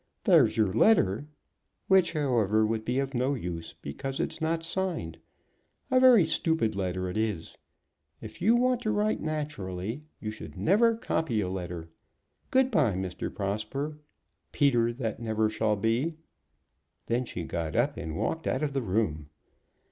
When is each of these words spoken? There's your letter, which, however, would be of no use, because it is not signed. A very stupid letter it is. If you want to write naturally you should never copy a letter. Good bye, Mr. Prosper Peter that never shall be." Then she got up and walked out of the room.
There's 0.23 0.57
your 0.57 0.73
letter, 0.73 1.27
which, 1.87 2.13
however, 2.13 2.65
would 2.65 2.83
be 2.83 2.97
of 2.97 3.13
no 3.13 3.35
use, 3.35 3.75
because 3.83 4.19
it 4.19 4.33
is 4.33 4.41
not 4.41 4.63
signed. 4.63 5.19
A 5.91 5.99
very 5.99 6.25
stupid 6.25 6.75
letter 6.75 7.07
it 7.07 7.17
is. 7.17 7.55
If 8.19 8.41
you 8.41 8.55
want 8.55 8.81
to 8.81 8.89
write 8.89 9.21
naturally 9.21 10.01
you 10.19 10.31
should 10.31 10.57
never 10.57 10.97
copy 10.97 11.39
a 11.39 11.49
letter. 11.49 11.89
Good 12.49 12.71
bye, 12.71 12.95
Mr. 12.95 13.31
Prosper 13.31 13.99
Peter 14.51 14.91
that 14.91 15.19
never 15.19 15.51
shall 15.51 15.75
be." 15.75 16.15
Then 17.05 17.23
she 17.23 17.43
got 17.43 17.75
up 17.75 17.95
and 17.95 18.17
walked 18.17 18.47
out 18.47 18.63
of 18.63 18.73
the 18.73 18.81
room. 18.81 19.29